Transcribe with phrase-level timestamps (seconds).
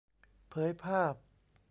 [0.49, 1.13] เผยภาพ